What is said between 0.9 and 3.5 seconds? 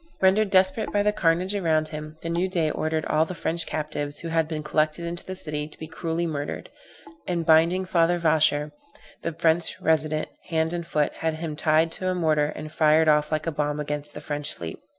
by the carnage around him, the new Dey ordered all the